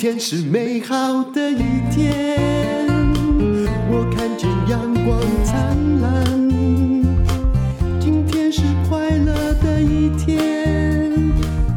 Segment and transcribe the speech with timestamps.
[0.00, 1.58] 天是美好的一
[1.94, 2.88] 天，
[3.90, 6.24] 我看见阳光灿烂。
[8.00, 11.30] 今天是快乐的一天，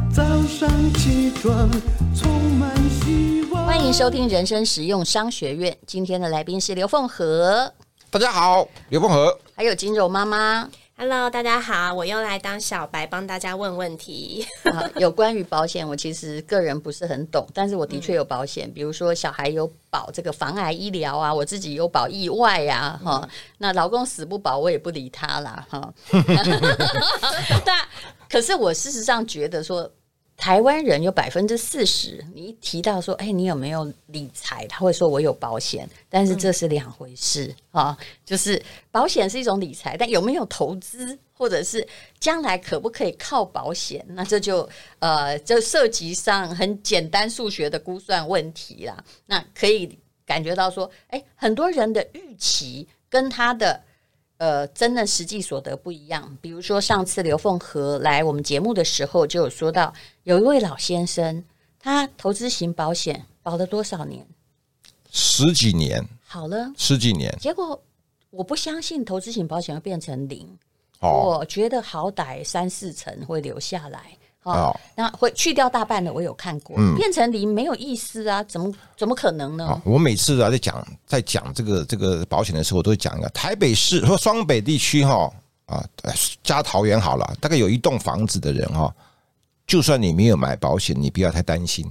[0.09, 1.69] 早上起床
[2.15, 3.65] 充满希望。
[3.65, 7.73] 欢迎收听人生实用商学院，今天的来宾是刘凤和。
[8.09, 10.69] 大家好，刘凤和，还有金柔妈妈。
[10.95, 14.45] Hello，大家好，我又来当小白，帮大家问问题。
[14.71, 25.65] 啊、有关于保险，我其实个人不是很懂，但是我的确有保险，嗯、比如说小孩有保这个防癌医疗啊，我自己有保意外呀，哈、嗯，那老公死不保，我也不理他啦。
[25.69, 25.93] 哈。
[27.65, 27.79] 但
[28.29, 29.91] 可是我事实上觉得说。
[30.35, 34.67] 台湾人有百分之四十，你一提到说，哎，你有没有理财？
[34.67, 37.97] 他会说我有保险，但是这是两回事啊。
[38.25, 38.61] 就是
[38.91, 41.87] 保险是一种理财，但有没有投资，或者是
[42.19, 44.05] 将来可不可以靠保险？
[44.09, 44.67] 那这就
[44.99, 49.01] 呃，就涉及上很简单数学的估算问题啦。
[49.27, 53.81] 那可以感觉到说，哎，很多人的预期跟他的。
[54.43, 56.37] 呃，真的实际所得不一样。
[56.41, 61.45] 比如说，上次刘凤和来我们节目的时候，就有说到，有一位老先生，
[61.79, 64.27] 他投资型保险保了多少年？
[65.09, 66.05] 十几年。
[66.25, 67.33] 好了，十几年。
[67.39, 67.81] 结果
[68.31, 70.45] 我不相信投资型保险会变成零，
[70.99, 74.17] 哦，我觉得好歹三四成会留下来。
[74.43, 79.81] 哦，那会去掉大半的，我有看过，嗯、变成零没有意思啊，怎么怎么可能呢？
[79.85, 85.31] 我每次啊在讲在讲这个这个保险的时候，我都会讲一个台北市或双北地区哈
[85.65, 85.83] 啊，
[86.43, 88.93] 加桃园好了，大概有一栋房子的人哈，
[89.65, 91.85] 就算你没有买保险，你不要太担心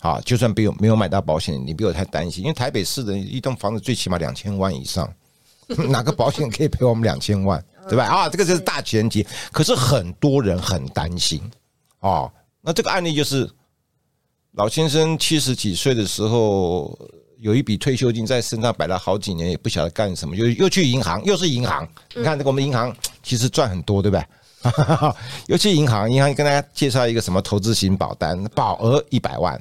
[0.00, 5.10] 啊，就算没有没有买到保险，你不要太担心，因为台北市的一栋房子最起码两千万以上，
[5.88, 8.04] 哪个保险可以赔我们两千万，对吧？
[8.04, 11.40] 啊，这个就是大前提，可是很多人很担心。
[12.04, 13.50] 哦，那这个案例就是
[14.52, 16.98] 老先生七十几岁的时候，
[17.38, 21.88] 有一笔退休金在身上摆了好几年，也不晓得干什么，又又去银行，又是银行。
[22.14, 24.26] 你看这个我们银行其实赚很多，对不对？
[25.48, 29.58] 又去银行，银行跟大家介绍一个什么投资型保单，保额一百万，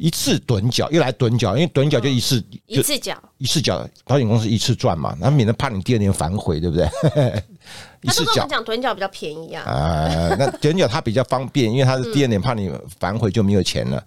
[0.00, 6.88] 一次趸缴，又来趸缴，因为趸缴就一次一次缴，一次缴，保险公司一次赚嘛，那免得怕你第二年反悔，对不对？
[8.02, 14.02] 他都跟我们讲趸缴比较便宜啊，啊，那趸缴它比较方便，因为它是第二年怕你反悔就没有钱了。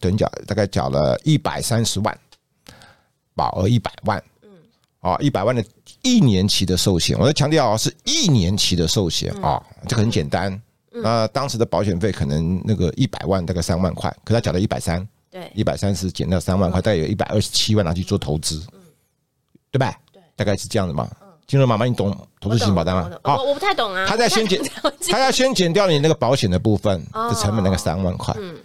[0.00, 2.18] 趸缴大概缴了一百三十万，
[3.36, 4.50] 保额一百万，嗯，
[5.02, 5.64] 哦，一百万的
[6.02, 10.60] 一年期的寿险，我要强调啊，是一年期的寿险啊，这个很简单。
[10.90, 15.06] 那当时的保险费可能那个一百万大概三万块，可他缴了一百三，
[15.36, 18.66] 对，一百三十减掉三万块，大概有一百二十七万拿去做投资，
[19.70, 19.94] 对吧？
[20.10, 21.06] 对，大概是这样的嘛。
[21.46, 22.10] 金融妈妈，你懂
[22.40, 23.10] 投资型保单吗？
[23.22, 24.06] 我我不太懂啊。
[24.08, 24.58] 他在先减，
[25.10, 28.34] 他要先减掉你那个保险的部分的成本，那个三万块。
[28.40, 28.56] 嗯。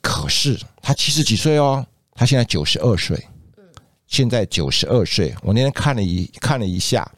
[0.00, 3.16] 可是他七十几岁哦，他现在九十二岁。
[3.56, 3.64] 嗯。
[4.06, 7.10] 现在九十二岁，我那天看了一看了一下，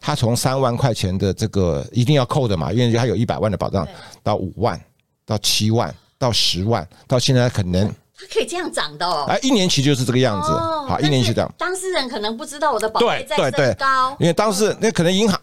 [0.00, 3.86] 他从三万块钱的这个一定要扣的嘛，因为他有一百万的保障，
[4.24, 4.78] 到五万，
[5.24, 7.94] 到七万，到十万，到现在可能。
[8.20, 9.26] 它可以这样涨的哦！
[9.28, 11.54] 哎，一年期就是这个样子，好，一年期这样。
[11.56, 15.40] 当事人可能不知道我的保费在升高，因为当时那可能银行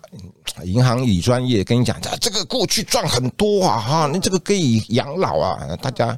[0.65, 5.57] 银行里专业跟你讲，这个过去赚很多啊，哈，你这个可以养老啊。
[5.81, 6.17] 大家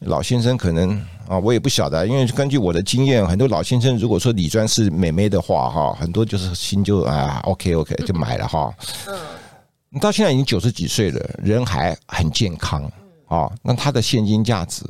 [0.00, 8.74] 老先生可能啊，我也不晓得，因为根据我的经验，很多老先生如果说理专是美眉的话，哈，很多就是心就啊，OK OK 就买了哈。
[9.06, 9.16] 嗯，
[9.90, 12.82] 你到现在已经九十几岁了，人还很健康
[13.28, 14.82] 啊，那他的现金价值。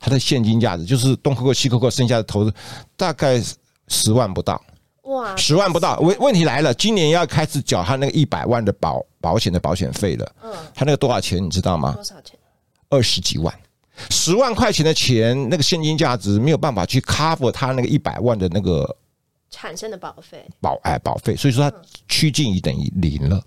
[0.00, 2.54] 他的现金价值就是东扣扣西扣扣，剩下的投资
[2.96, 3.42] 大概
[3.88, 4.62] 十万不到，
[5.02, 5.98] 哇，十万不到。
[5.98, 10.32] 问问题来了，今年要开始缴他那个一百万的保保险的保险费了。
[10.42, 11.92] 嗯，他那个多少钱你知道吗？
[11.92, 12.38] 多少钱？
[12.90, 13.52] 二十几万，
[14.08, 18.96] 十万块钱的钱，那个现金价值没有办法去 cover 他那个一百万的那个
[19.50, 21.76] 产生的保费保哎保费，所以说他
[22.08, 23.42] 趋近于等于零了。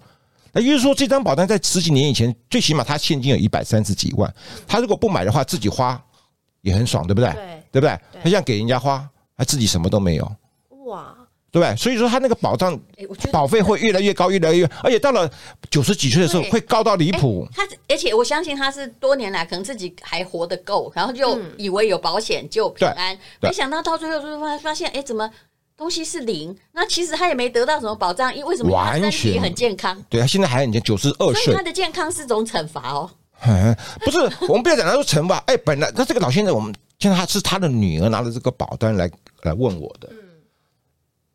[0.51, 4.31] 那也就是说，这张保单在十几年以前，最起码他现金有一百三十几万，
[4.67, 6.03] 他如果不买的话，自己花。
[6.61, 7.31] 也很爽，对不对？
[7.31, 7.99] 对，对不对？
[8.23, 10.31] 他想给人家花，他自己什么都没有。
[10.85, 11.15] 哇，
[11.51, 11.75] 对不对？
[11.75, 12.79] 所以说他那个保障
[13.31, 15.29] 保费会越来越高，越来越，而且到了
[15.69, 17.47] 九十几岁的时候会高到离谱。
[17.55, 25.29] 他而且我相信他是多年来可能自己还活得够，然后就以为有保险就平安，没想到到最后就发发现，哎，怎么
[25.77, 26.55] 东西是零？
[26.73, 28.71] 那其实他也没得到什么保障，因为什么？
[28.71, 29.99] 他身体很健康。
[30.09, 33.09] 对，他现在还很健，九十二岁，所以他的健康是种惩罚哦。
[34.05, 34.17] 不是，
[34.47, 35.37] 我们不要讲他说惩罚。
[35.47, 39.09] 哎，本来他这个老先生，我们现在他是他的女儿拿着这个保单来
[39.43, 40.09] 来问我的。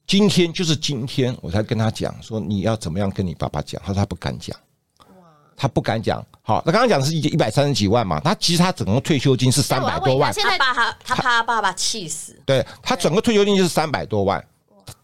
[0.07, 3.81] 今天就是今天，我才跟他讲说你要怎么样跟你爸爸讲。
[3.85, 4.57] 他说他不敢讲。
[5.59, 6.25] 他不敢讲。
[6.43, 10.33] 好，他刚刚讲的是一一百三十几万嘛，他其实他整个退休金是三百多万。
[10.33, 12.39] 他爸他他怕他爸爸气死。
[12.45, 14.47] 对，他整个退休金就是三百多万，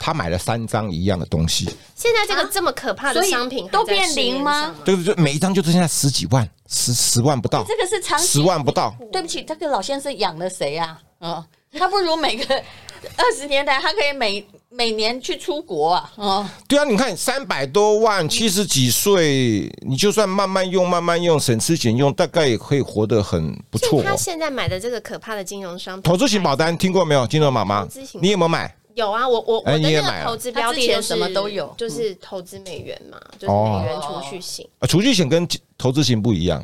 [0.02, 1.64] 他买了三张一样的东西。
[1.94, 4.74] 现在这个这么可怕的商品都变零吗？
[4.84, 7.64] 对对对，每一张就剩下十几万，十十万不到。
[7.68, 8.92] 这个是长期十万不到。
[9.12, 10.98] 对不起，这个老先生养了谁呀？
[11.20, 11.46] 啊，
[11.78, 12.44] 他不如每个
[13.16, 14.44] 二十年代，他可以每。
[14.74, 16.10] 每年去出国啊？
[16.16, 24.02] 哦，对啊，你看三百多万，七十几岁，你就算慢慢用、慢慢用，省吃俭用，大概也可以活得很不错哦。
[24.02, 27.26] 他现在买的这个可怕的金融商品，投资型保单听过没有？
[27.26, 27.86] 金融妈妈，
[28.18, 28.74] 你有没有买？
[28.94, 34.68] 有啊，我我我的那个投资标的什么都有，就是投资美元嘛，就是美元储蓄型。
[34.78, 35.46] 啊，储蓄型跟
[35.78, 36.62] 投资型不一样。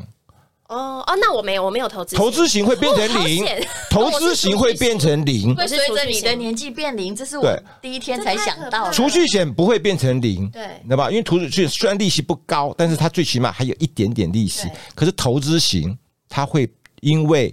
[0.67, 2.15] 哦哦，那我没有，我没有投资。
[2.15, 3.43] 投资型会变成零，
[3.89, 8.91] 投资型会变成零，会随着你的年纪变零，这是我第一天才想到。
[8.91, 11.09] 储蓄险不会变成零，对，知道吧？
[11.09, 14.69] 因为储蓄虽然利息不高，但是它最起码还有一点点利息。
[14.93, 15.97] 可是投资型，
[16.27, 16.71] 它会
[17.01, 17.51] 因为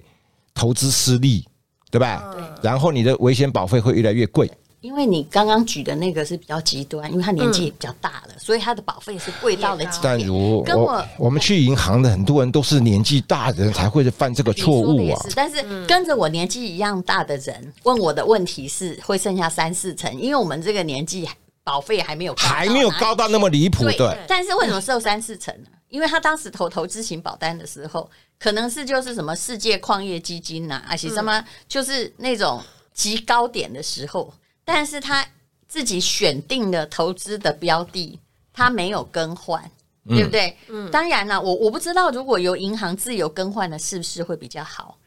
[0.52, 1.42] 投资失利，
[1.90, 2.22] 对吧？
[2.62, 4.50] 然后你的危险保费会越来越贵。
[4.86, 9.98] 因为你刚刚举的那个是比较极端，因为他年纪也比较大了，所以他的保费是贵到了极。
[10.00, 15.20] 但如跟我我们去银行的很多人都是年纪大的人才会犯这个错误啊。
[15.34, 21.28] 但是跟着我年纪一样大的人问我的问题是会剩下三四成，因为我们这个年纪
[21.64, 23.82] 保费还没有还没有高到那么离谱。
[23.98, 25.70] 对，但是为什么只有三四成呢？
[25.88, 28.08] 因为他当时投投资型保单的时候，
[28.38, 32.62] 可能是就是什么世界矿业基金呐，还是什么就是那种
[32.94, 34.32] 极高点的时候。
[34.66, 35.24] 但是他
[35.68, 38.18] 自己选定的投资的标的，
[38.52, 39.62] 他没有更换，
[40.08, 40.56] 对不对？
[40.68, 44.98] 嗯，当然了，我我不知道如果由银行自由更换的，是不是会比较好？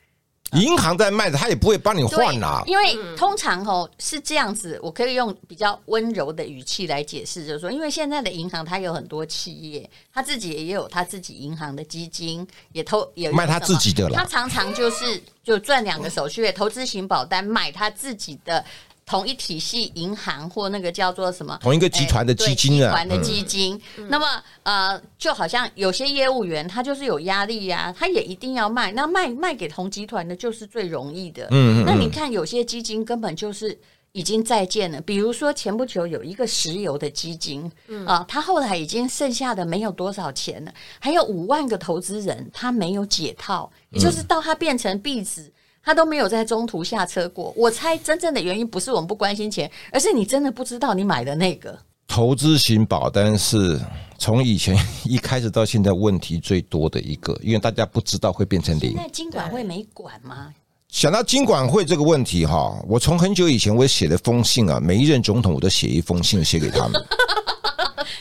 [0.53, 2.63] 银行在卖的，他也不会帮你换啦。
[2.65, 14.15] 因为通常哦是这样子，我可以用比较温柔的语气来解释，就是说，因为现在的银行它有很多企业，他自己也有他自己银行的基金，也投也卖他自己的了。
[14.15, 18.65] 他常常就是就赚两个手续费，投资型保单买他自己的。
[19.09, 21.57] 同一体系银行或那个叫做什么？
[21.63, 23.81] 同一个集团的基金啊，集团的基金。
[23.97, 24.27] 嗯、那么
[24.61, 28.91] 呃，就好像有些业务员他就是有压力呀、啊，他也一定要卖。
[28.91, 31.47] 那卖卖给同集团的就是最容易的。
[31.49, 33.75] 嗯，嗯，嗯，那你看有些基金根本就是
[34.11, 35.01] 已经再见了。
[35.01, 45.51] 比如说前不久有一个石油的基金，嗯啊，他后来已经剩下的没有多少钱了，还有五万个投资人他没有解套，也就是到他变成壁纸。
[45.83, 47.53] 他都没有在中途下车过。
[47.55, 51.77] 我猜真正的原因不是我们不关心钱，而是你真的不知道你买的那个
[52.07, 53.79] 投资型保单是
[54.17, 58.93] 从以前一开始到现在问题最多的一个，因为大家不知道会变成零。
[58.93, 60.53] 现在金管会没管吗？
[60.89, 66.99] 想到金管会这个问题哈，我从很久以前我写了封信啊，每一任总统我都写一封信写给他们。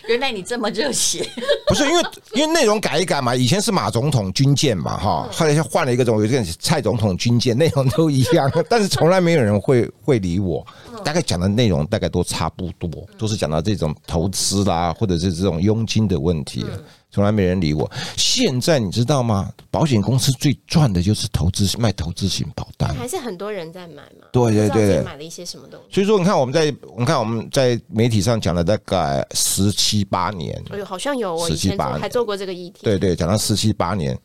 [0.08, 1.28] 原来你这么热血，
[1.68, 2.02] 不是因为
[2.34, 3.34] 因为内容改一改嘛？
[3.34, 10.66] 以前是马总统军舰嘛，哈，后来就换了一个种，有个蔡总统军舰，内容都一样， 但是从来没有人会会理我。
[11.04, 16.64] 大概讲的内容大概都差不多，都是讲到这种投资啦，或者是这种佣金的问题。
[17.10, 17.90] 从来没人理我。
[18.16, 19.50] 现在你知道吗？
[19.70, 24.26] 保险公司最赚的就是投资卖投资型保单，还是很多人在买嘛？
[24.32, 25.94] 对对对对，买了一些什么东西？
[25.94, 30.62] 所以说，你看我们在，你看我们在媒体上讲了大概十七八年。
[30.70, 32.80] 哎呦，好像有我以前还做过这个议题。
[32.82, 34.18] 对对，讲到十七八年，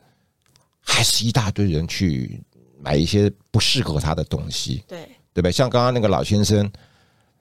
[0.82, 2.42] 还是一大堆人去
[2.80, 4.84] 买一些不适合他的东西。
[4.88, 5.00] 对
[5.34, 5.52] 对不对？
[5.52, 6.70] 像刚刚那个老先生，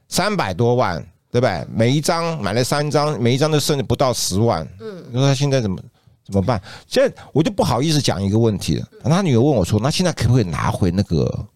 [0.09, 1.05] 三百多万。
[1.33, 1.67] 对不对？
[1.75, 4.69] 每一张买了三张，每一张都剩不到十万。
[4.81, 5.83] 嗯，你说他现在怎么
[6.27, 6.61] 怎么办？
[6.87, 8.87] 现在我就不好意思讲一个问题了。
[9.03, 11.47] 他女儿问我说：“那现在可不可以拿回那个？”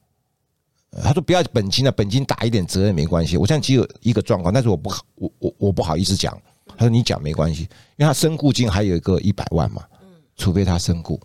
[1.05, 6.35] 他说：“不要本金了，本金打一点折也没关系。”我现在只有一个状况，但是我不好，我我我不好意思讲。
[6.69, 7.63] 他说：“你讲没关系，
[7.97, 9.83] 因为他身故金还有一个一百万嘛。
[10.37, 11.21] 除非他身故，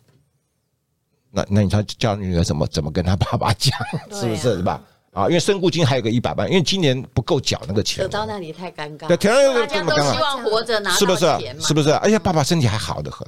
[1.31, 3.77] 那那你说叫女儿怎么怎么跟他爸爸讲？
[4.11, 4.57] 是不是？
[4.57, 4.81] 是吧？”
[5.13, 8.03] 啊，因为身故金还有个一百万，因为今年不够缴那个钱。
[8.03, 9.07] 走到那里太尴尬。
[9.07, 10.99] 对，大家都希望活着拿到钱。
[10.99, 11.67] 是不是？
[11.67, 11.91] 是不是？
[11.95, 13.27] 而且爸爸身体还好得很，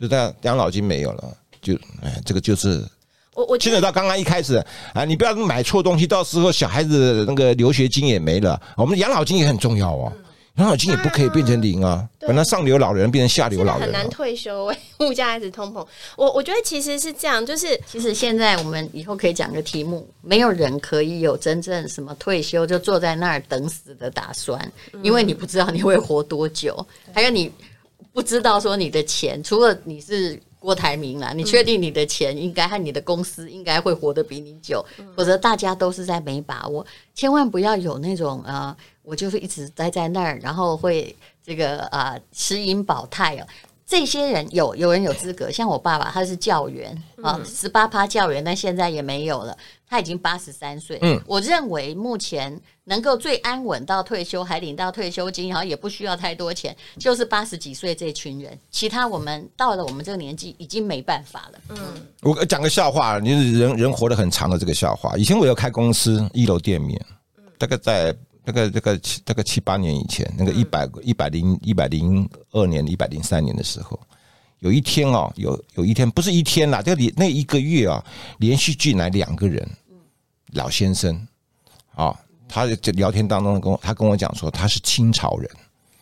[0.00, 2.82] 就这样养老金没有了，就哎，这个就是
[3.34, 4.56] 我我牵扯到刚刚一开始
[4.94, 10.12] 啊，你不要买错东西，到时候小孩子那个留学金也没了，我们养老金也很重要哦。
[10.56, 14.78] 养老金也不可以变成零啊，本来上流老人变成下流老人，很难退休哎。
[14.98, 24.60] 物价一直通膨，我我觉得其实是这样，就是其实现在我们以后可以讲个题目，没有人可以有真正什么退休就坐在那儿等死的打算，
[25.02, 27.50] 因为你不知道你会活多久，还有你
[28.12, 34.84] 不知道说你的钱，除了你是郭台铭啦，你确定你的钱应该和你的公司应该会活得比你久，
[35.16, 38.76] 否则大家都是在没把握，千万不要有那种呃。
[39.02, 41.14] 我就是一直待在那儿，然后会
[41.44, 43.46] 这个啊，持盈保泰哦。
[43.86, 50.96] 这些人有有人有资格，像我爸爸，他是教员啊，十八趴教员，但现在也没有了，他已经八十三岁。
[51.02, 58.56] 嗯，我认为目前能够最安稳到退休，还领到退休金，然后也不需要太多钱，就是八十几岁这群人。
[58.70, 61.58] 其他我们到了我们这个年纪，已经没办法了。
[61.70, 65.16] 嗯，我讲个笑话，你是人人活得很长的这个笑话。
[65.16, 67.04] 以前我有开公司，一楼店面，
[67.58, 68.16] 大概在。
[68.50, 73.98] 大概这个七大概七八年以前，那个一百一百零一百零二年一百零三年的时候，
[74.58, 78.04] 有一天哦，有有一天不是一天啦，就连那一个月啊，
[78.38, 79.64] 连续进来两个人，
[80.54, 81.26] 老先生，
[81.94, 85.48] 啊，他在聊天当中跟我他跟我讲说他是清朝人。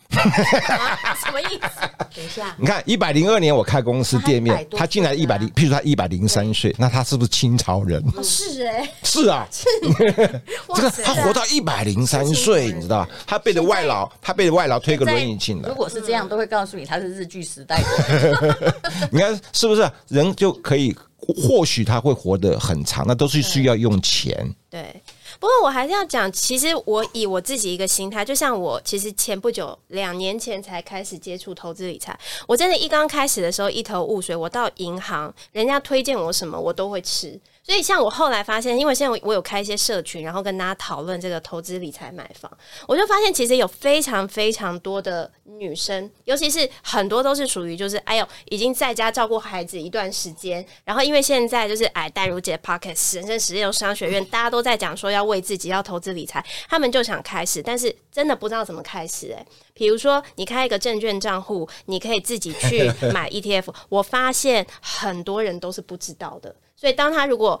[1.23, 1.87] 什么意思？
[2.15, 8.03] 等一下，你看一百零二年我开公司店面，他进来一百零，譬如他一百零三岁，那他是不是清朝人？
[8.23, 9.47] 是哎，是啊，
[10.75, 15.69] 这个他活到一百零三岁，你知道他背着外劳，他背着外劳推个轮椅进来。
[15.69, 18.73] 如果是这样，都会告诉你他是日剧时代的。
[19.11, 20.95] 你看是不是人就可以？
[21.19, 24.55] 或许他会活得很长，那都是需要用钱。
[24.69, 25.01] 对。
[25.39, 34.35] 不过我还是要讲，其实我以我自己一个心态，就像我其实前不久两年前才开始接触投资理财，我真的，一刚开始的时候一头雾水。
[34.35, 37.39] 我到银行，人家推荐我什么，我都会吃。
[37.69, 42.51] 所以，像我后来发现，因为现在我有开一些社群，然后跟大家讨论这个投资理财买房，
[42.87, 59.45] 我就发现其实有非常非常多的女生，尤其是很多都是属于就是哎呦，已经在家照顾孩子一段时间，然后因为现在就是哎戴如姐 p o c k e t 人生实用商学院，大家都在讲说要为自己要投资理财，他们就想开始，但是真的不知道怎么开始诶、
[59.79, 66.53] 比如说你开一个证券账户，你可以自己去 买 ETF，我发现很多人都是不知道的。
[66.75, 67.59] 所以，当他如果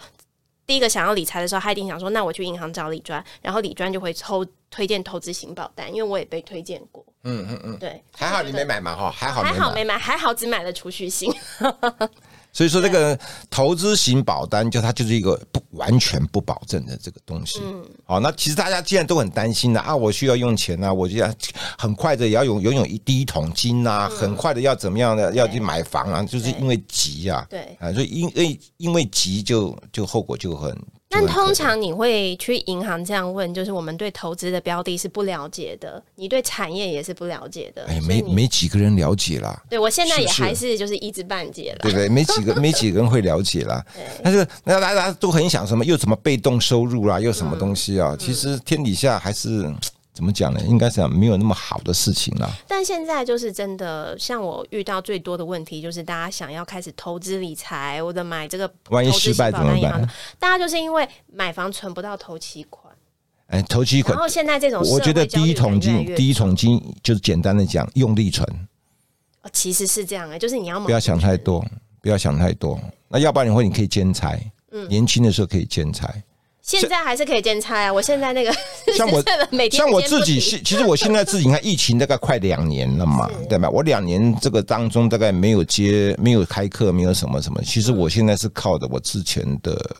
[0.67, 11.33] 第一个想要理财的时候，他一定想说：“那我去银行找理专，然后理专就会抽推荐投资型保单，因为我也被推荐过。”嗯嗯嗯，对，还好你没买嘛哈，还好还好没买，还好只买了储蓄型。
[12.59, 13.17] 所以说，这个
[13.49, 17.61] 投资型保单，就它就是一个不完全不保证的这个东西。
[17.63, 21.33] 嗯，好，那其实大家既然都很担心的啊，我需要用钱啊，我就要
[21.77, 27.77] 很快的也要拥拥有一第一桶金啊，很快的要怎么样的要去买房啊，就是因为急啊，对。
[27.79, 30.77] 啊，所以因为因为急就就后果就很。
[31.09, 37.83] 但通常你会去银行这样问，就是我们对投资的标的是不了解的，你对产业也是不了解的。
[37.87, 39.59] 哎，没没几个人了解啦。
[39.69, 41.79] 对，我现在也还是就是一知半解了。
[41.81, 43.83] 对不对，没几个没几个人会了解啦。
[44.23, 48.15] 但是那大家都很想什么，又什么被动收入啦，又什么东西啊？
[48.17, 49.73] 其实天底下还是。
[50.19, 50.59] 怎么讲呢？
[50.67, 52.51] 应该是没有那么好的事情了。
[52.67, 60.05] 但现在就是真的，像我遇到最多的问题，就是大家想要开始投资理财，或者买这个，万一失败怎么办？
[60.37, 62.93] 大家就是因为买房存不到头期款。
[63.47, 64.13] 哎，头期款。
[64.13, 68.45] 然后现在这种，我觉得第一桶金，第一桶金就是简单的讲，用力存。
[69.53, 71.65] 其实是这样的，就是你要不要想太多，
[72.01, 72.77] 不要想太多。
[73.07, 74.51] 那要不然的话，你可以兼财。
[74.71, 76.21] 嗯，年轻的时候可以兼财。
[76.77, 77.91] 现在还是可以兼差啊！
[77.93, 78.53] 我现在那个
[78.95, 79.23] 像我
[79.71, 83.69] 像我自己，其实我现在自己，你看疫情大概快两年了嘛，对吧？
[83.69, 87.61] 我两年这个当中大概没有接，没有开课，没有什么什么。
[87.63, 89.95] 其实我现在是靠的我之前的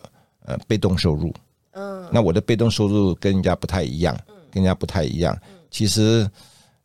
[0.46, 1.34] 呃被动收入，
[1.72, 4.16] 嗯，那我的被动收入跟人家不太一样，
[4.52, 5.38] 跟人家不太一样。
[5.72, 6.30] 其实。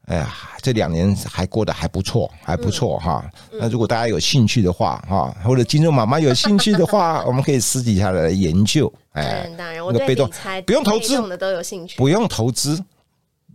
[0.07, 3.25] 哎呀，这两年还过得还不错，还不错哈。
[3.53, 8.93] 那如果大家有兴趣的话哈，或者金融妈妈有兴趣的话， 我们可以私底下来研究。
[9.13, 12.79] 哎，当然，我对理财不用投资的都有兴趣，不用投资，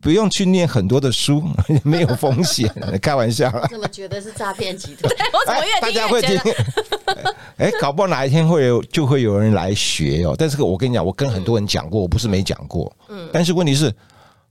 [0.02, 1.44] 不用去念很多的书，
[1.84, 2.68] 没有风险。
[3.00, 5.14] 开玩笑，怎么觉得是诈骗集团？
[5.32, 7.36] 我怎么越听越觉得？
[7.58, 10.34] 哎，搞不好哪一天会有，就会有人来学哦。
[10.36, 12.92] 但是我跟你讲，我跟很多人讲过，我不是没讲过。
[13.10, 13.94] 嗯，但是问题是。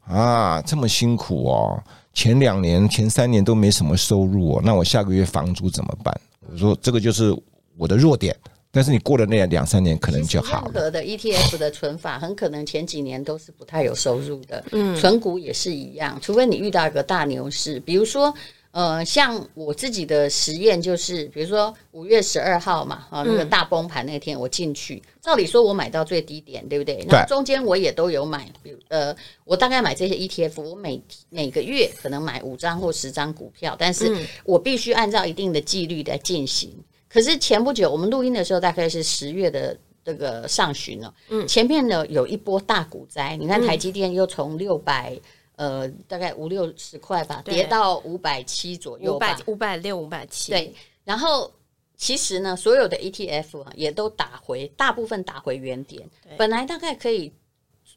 [0.08, 1.82] 啊，这么辛苦哦！
[2.14, 6.20] 前两年、前三年都没什么收入哦，那我下个月房租怎么办？
[6.50, 7.36] 我说这个就是
[7.76, 8.34] 我的弱点，
[8.70, 10.72] 但是你过了那两三年可能就好了。
[10.74, 14.64] 任何的 ETF 的存法，很可能前几年都是不太有收入的。
[14.72, 18.34] 嗯，存股也是一样，除非你遇到一个大牛市，比如说。
[18.78, 27.04] 呃，像我自己的实验就是，比如说五月十二号嘛，啊，那个大崩盘那天我进去，照理说我买到最低点，对不对？
[27.08, 36.72] 那中间我也都有买，比如呃，我大概买这些 ETF，我每每个月可能买五张或十张股票，但是我必须按照一定的纪律来进行。
[37.08, 45.18] 可是前不久我们录音的时候，大概是十月的这个上旬了，嗯，前面呢有一波大股灾，你看台积电又从六百。
[45.58, 50.52] 呃，大概五六十块吧，跌到五百七左右，五百五百六五百七。
[50.52, 50.72] 对，
[51.02, 51.52] 然后
[51.96, 56.08] 其实呢，所有的 ETF 啊也都打回，大部分打回原点。
[56.36, 57.32] 本来大概可以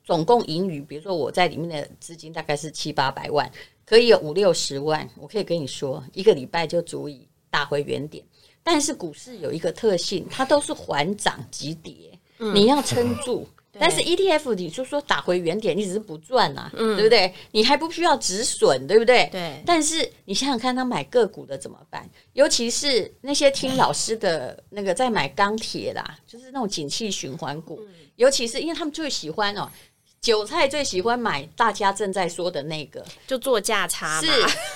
[0.03, 3.47] 总共盈余，比如说我在里面的资金大概是七八百万，
[3.85, 5.07] 可以有五六十万。
[5.15, 8.25] 我可以跟你说，一个礼拜就足以打回原点。
[8.63, 12.19] 但是股市有一个特性，它都是缓涨急跌，
[12.55, 13.47] 你要撑住。
[13.79, 17.33] 但是 ETF 你就说打回原点，你只是不赚啊，嗯、对不对？
[17.51, 19.29] 你还不需要止损，对不对？
[19.31, 19.63] 对。
[19.65, 22.09] 但是你想想看，他买个股的怎么办？
[22.33, 29.69] 尤其是那些听老师的那个在买钢铁啦，就是那种景气循环股，嗯、尤其是因为他们最喜欢哦，
[30.19, 34.27] 韭菜最喜欢买大家正在说的那个，就做价差嘛。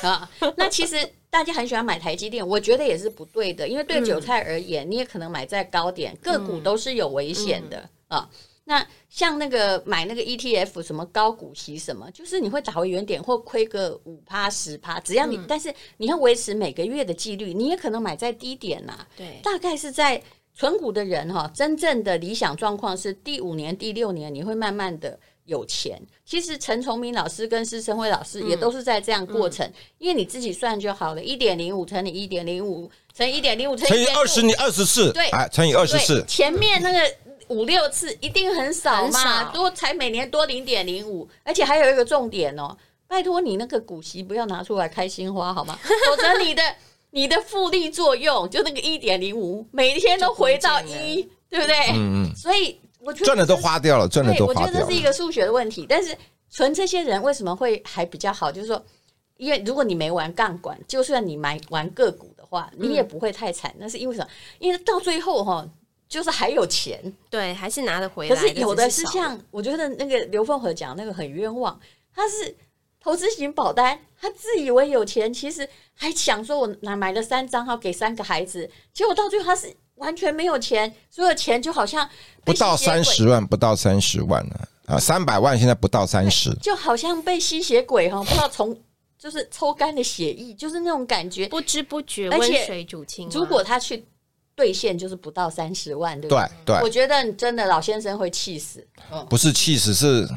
[0.01, 0.97] 是啊，那其实
[1.29, 8.29] 大家很喜欢买台积电，我觉得也是不对的，因为对韭菜而言，嗯、你也可能买在高点，个股都是有危险的、嗯、啊。
[8.67, 19.07] 那像那个买那个 ETF 什么高股息什么，就是你会打回原点或亏个五趴十趴，只要你，嗯、但是你要维持每个月的纪律，你也可能买在低点呐、啊。
[19.15, 20.19] 对，大概是在
[20.55, 26.01] 存股的人哈，真正的理想状况是第五年、第六年你会慢慢的有钱。
[26.25, 36.99] 其实陈崇明老师跟施升辉老师也都是在这样过程，嗯、因为你自己算就好了，一点零五乘以一点零五乘以一点零五乘以二十，你二十四，对，乘以二十四，前面那个。
[37.47, 42.75] 五六次一定很少嘛，多才每年多零点零五，而且还有一个重点哦，
[43.07, 45.77] 拜托你那个股息不要拿出来开心花好吗？
[46.09, 46.63] 否则你的
[47.11, 51.75] 你的复利作用就那个一点零五，每天都回到一，对不对？
[51.93, 52.35] 嗯嗯。
[52.35, 54.67] 所以我觉得赚的都花掉了，赚的都花掉了。
[54.67, 56.17] 我觉得这是一个数学的问题，但是
[56.49, 58.51] 存这些人为什么会还比较好？
[58.51, 58.83] 就是说，
[59.37, 63.73] 因为如果你没玩杠杆，就算你买玩个股的话，你也不会太惨。
[63.77, 64.27] 那是因为什么？
[64.59, 65.67] 因为到最后哈。
[66.15, 68.33] 就是还有钱，对，还是拿得回来。
[68.33, 71.77] 可是有的是像，我觉得那个刘凤和讲那个很冤枉，
[72.13, 72.55] 他是
[73.01, 82.09] 投资型保单，他自以为有钱，其实还想说我拿买了三张，好给三个孩子，结果到最后他是完全没有钱，所有钱就好像
[82.45, 88.73] 不到三十万，不到三十万了啊，三百万现在不到三十，就好像被吸血鬼哈，不知道从
[89.19, 93.35] 就是抽干的血液，就是那种感觉，不知不觉温水煮青蛙。
[93.35, 94.05] 如果他去。
[94.55, 96.47] 兑现就是不到三十万，对不对？
[96.65, 98.85] 对，我觉得真的老先生会气死。
[99.29, 100.27] 不是气死，是，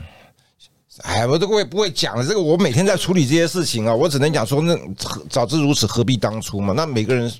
[1.02, 2.26] 哎，我这个我也不会讲了。
[2.26, 4.76] 这个我每天在处理这些事情啊，我只能讲说，那
[5.30, 6.74] 早知如此，何必当初嘛？
[6.76, 7.32] 那每个人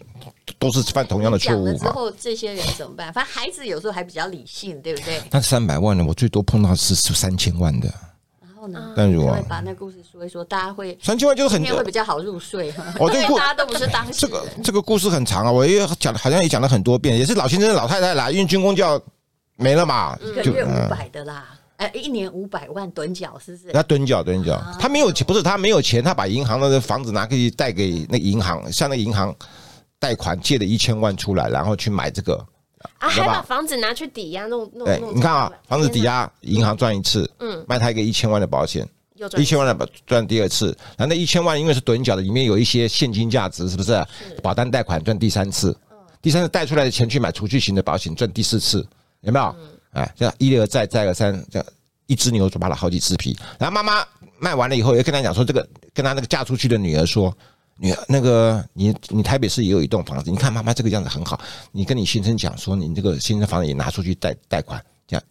[0.59, 1.79] 都是犯同样的错误嘛。
[1.79, 3.13] 之后这些人怎么办？
[3.13, 5.21] 反正孩子有时候还比较理性，对不对？
[5.31, 6.05] 那三百万呢？
[6.07, 7.93] 我最多碰到是三千万的。
[8.97, 12.71] 但如果把那故事说一说，大家会三千万就是很会比较好入睡。
[12.99, 14.19] 哦，这个 大家都不是当事人。
[14.19, 19.01] 这个这个故事很长啊，我也讲好像也讲了很多遍，也是老先生老太太来，因为军公教
[19.57, 23.71] 没了嘛，一个月五百的啦，哎，一年五百万趸缴是不是？
[23.73, 29.35] 那趸缴趸缴，他没有钱，不是他没有钱，他把银行的房子拿去贷给那银行，向那银行
[29.99, 32.45] 贷款借了一千万出来，然后去买这个。
[32.99, 34.85] 啊，还把房子拿去抵押，弄弄。
[34.85, 38.89] 对，你看啊，房子抵押，银行赚一次，嗯，卖他一个一千万的保险，
[39.37, 44.05] 一千万的保赚第二次，然后那一千万因为是趸缴的，里面有一些现金价值，是不是？
[44.43, 45.77] 保单贷款赚第三次，
[46.21, 48.85] 第三次贷出来的钱去买储蓄型的保险赚第四次，
[49.21, 49.55] 有没有？
[49.93, 51.69] 哎，这样一而再，再而三，这样
[52.07, 53.37] 一只牛就扒了好几只皮。
[53.59, 54.05] 然后妈妈
[54.41, 57.33] 卖完了以后，也跟他讲说，这个跟他那个嫁出去的女儿说。
[57.81, 65.23] 你那个你你台北市也有一栋房子，你看妈妈这个样子很好，你跟你先生讲说，你这个新的房子也拿出去贷贷款，这样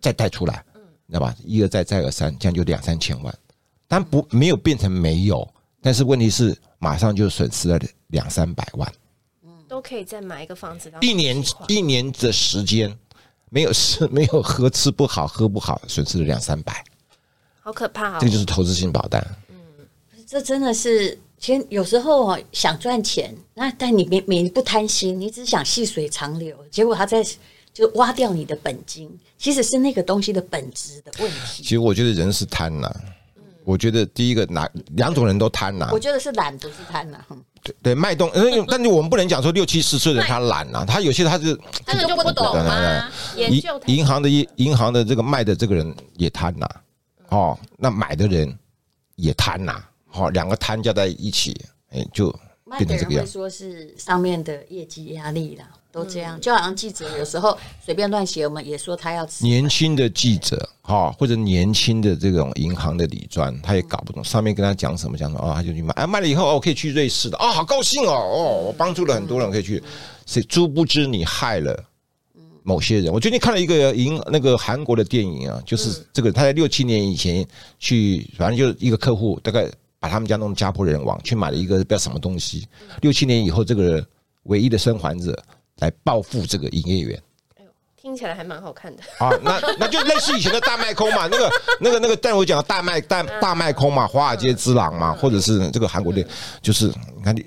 [0.00, 0.64] 再贷出来，
[1.06, 1.32] 知道吧？
[1.44, 3.32] 一而再再而三，这样就两三千万，
[3.86, 5.48] 但不没有变成没有，
[5.80, 8.92] 但是问题是马上就损失了两三百万，
[9.68, 12.92] 都可以再买一个房子，一年一年的时间
[13.48, 16.84] 没有吃 没有喝吃不好喝不好，损失了两三百，
[17.60, 18.18] 好可怕啊！
[18.18, 19.56] 这个就是投资性保单，嗯，
[20.26, 21.16] 这真的是。
[21.42, 27.20] 其实有时候哦，想赚钱，那但你没没不贪心，你只想细水长流，结果他在
[27.74, 31.64] 就挖掉你的本金，其实是那个东西的本质的问题。
[31.64, 32.88] 其实我觉得人是贪呐，
[33.64, 35.90] 我觉得第一个哪两种人都贪呐。
[35.92, 37.18] 我觉得是懒不是贪呐。
[37.64, 38.30] 对对，卖东，
[38.68, 43.10] 但是我们不能讲说六七十岁的人他懒呐，他有些他是他就不懂吗？
[43.36, 46.68] 银银行的银银行的这个卖的这个人也贪呐，
[47.30, 48.56] 哦，那买的人
[49.16, 49.82] 也贪呐。
[50.12, 52.30] 好，两个摊加在一起，哎，就
[52.76, 53.24] 变成这个样。
[53.24, 56.38] 会说是上面的业绩压力啦，都这样。
[56.38, 59.42] 就好像记者有时候随便乱写，我们也说他要吃。
[59.42, 69.82] 年轻的记者，哈，或者年轻的这种银行的理专，他也搞不懂上面跟他讲什么，讲什么哦，他就去买，哎，卖了以后哦，可以去瑞士的，哦，好高兴哦，哦，我帮助了很多人可以去，
[70.26, 71.82] 谁殊不知你害了
[72.62, 73.10] 某些人。
[73.10, 77.46] 我最近看了一个银那个韩国的电影啊，就是这个他在六七年以前
[77.78, 79.66] 去，反正就是一个客户大概。
[80.02, 82.66] 把他们家弄家破人亡，去买了一个不知道什么东西。
[83.02, 84.04] 六七年以后，这个
[84.42, 85.40] 唯一的生还者
[85.78, 87.22] 来报复这个营业员。
[87.56, 89.30] 哎呦，听起来还蛮好看的啊！
[89.44, 96.26] 那那就类似以前的大卖空嘛，那个 那个那个，但我讲大卖大大卖空嘛，华尔街之狼嘛，或者是这个韩国的，
[96.60, 96.86] 就是
[97.16, 97.46] 你看你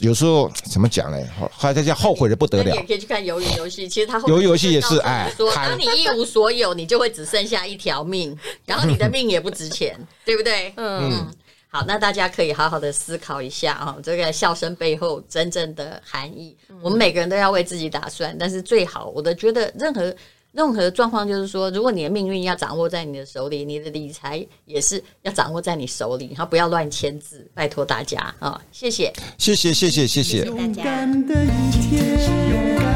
[0.00, 1.18] 有时候怎么讲呢？
[1.38, 2.70] 后来大家后悔的不得了。
[2.70, 10.72] 你也可以去看鱿鱼游戏，其实他鱿鱼游戏也是哎，说当你一无所有，你就会只剩下一条命，然后你的命也不值钱，对不对？
[10.78, 11.28] 嗯。
[11.72, 16.54] 嗯好，那大家可以好好的思考一下啊，这个笑声背后真正的含义。
[16.82, 20.14] 我们每个人都要为自己打算，但是最好，我的觉得任何
[20.52, 28.60] 任何状况，就是说，如果你的命运要掌握在你的手里，你的理财也是要掌握在你手里，然后不要乱签字，拜托大家啊！
[28.70, 30.44] 谢谢，谢谢，谢谢，谢谢。
[30.44, 32.91] 勇敢的一天，